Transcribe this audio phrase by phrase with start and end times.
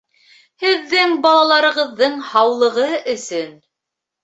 [0.63, 3.57] Һеҙҙең балаларығыҙҙың һаулығы өсөн!